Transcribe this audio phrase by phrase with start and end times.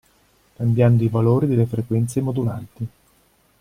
[0.55, 2.87] Cambiando i valori delle frequenze modulanti.